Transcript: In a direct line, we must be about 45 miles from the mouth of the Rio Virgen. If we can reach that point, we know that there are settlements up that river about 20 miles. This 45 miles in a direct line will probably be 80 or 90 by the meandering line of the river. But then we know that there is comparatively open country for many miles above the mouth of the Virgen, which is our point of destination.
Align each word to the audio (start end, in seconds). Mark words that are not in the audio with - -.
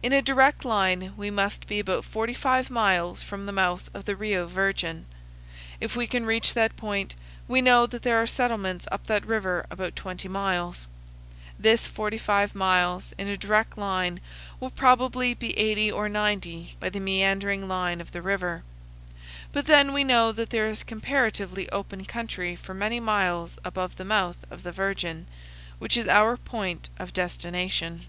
In 0.00 0.12
a 0.12 0.22
direct 0.22 0.64
line, 0.64 1.12
we 1.16 1.28
must 1.28 1.66
be 1.66 1.80
about 1.80 2.04
45 2.04 2.70
miles 2.70 3.20
from 3.24 3.46
the 3.46 3.52
mouth 3.52 3.90
of 3.94 4.04
the 4.04 4.14
Rio 4.14 4.46
Virgen. 4.46 5.06
If 5.80 5.96
we 5.96 6.06
can 6.06 6.24
reach 6.24 6.54
that 6.54 6.76
point, 6.76 7.16
we 7.48 7.60
know 7.60 7.84
that 7.84 8.02
there 8.02 8.22
are 8.22 8.28
settlements 8.28 8.86
up 8.92 9.08
that 9.08 9.26
river 9.26 9.66
about 9.68 9.96
20 9.96 10.28
miles. 10.28 10.86
This 11.58 11.88
45 11.88 12.54
miles 12.54 13.12
in 13.18 13.26
a 13.26 13.36
direct 13.36 13.76
line 13.76 14.20
will 14.60 14.70
probably 14.70 15.34
be 15.34 15.58
80 15.58 15.90
or 15.90 16.08
90 16.08 16.76
by 16.78 16.88
the 16.88 17.00
meandering 17.00 17.66
line 17.66 18.00
of 18.00 18.12
the 18.12 18.22
river. 18.22 18.62
But 19.50 19.66
then 19.66 19.92
we 19.92 20.04
know 20.04 20.30
that 20.30 20.50
there 20.50 20.68
is 20.68 20.84
comparatively 20.84 21.68
open 21.72 22.04
country 22.04 22.54
for 22.54 22.72
many 22.72 23.00
miles 23.00 23.58
above 23.64 23.96
the 23.96 24.04
mouth 24.04 24.36
of 24.48 24.62
the 24.62 24.70
Virgen, 24.70 25.26
which 25.80 25.96
is 25.96 26.06
our 26.06 26.36
point 26.36 26.88
of 27.00 27.12
destination. 27.12 28.02